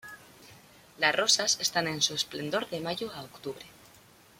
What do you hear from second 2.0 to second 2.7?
su esplendor